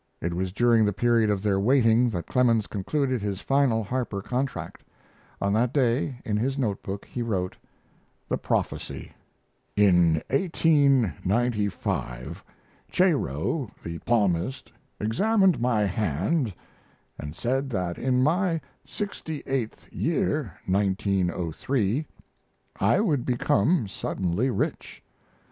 It 0.19 0.33
was 0.33 0.51
during 0.51 0.83
the 0.83 0.93
period 0.93 1.29
of 1.29 1.43
their 1.43 1.59
waiting 1.59 2.09
that 2.09 2.25
Clemens 2.25 2.65
concluded 2.65 3.21
his 3.21 3.39
final 3.39 3.83
Harper 3.83 4.19
contract. 4.19 4.83
On 5.39 5.53
that 5.53 5.71
day, 5.73 6.17
in 6.25 6.37
his 6.37 6.57
note 6.57 6.81
book, 6.81 7.05
he 7.05 7.21
wrote: 7.21 7.55
THE 8.27 8.39
PROPHECY 8.39 9.11
In 9.75 10.23
1895 10.31 12.43
Cheiro 12.91 13.69
the 13.83 13.99
palmist 13.99 14.71
examined 14.99 15.61
my 15.61 15.83
hand 15.83 16.51
& 16.93 17.31
said 17.33 17.69
that 17.69 17.99
in 17.99 18.23
my 18.23 18.59
68th 18.87 19.87
year 19.91 20.57
(1903) 20.65 22.07
I 22.77 22.99
would 22.99 23.23
become 23.23 23.87
suddenly 23.87 24.49
rich. 24.49 25.03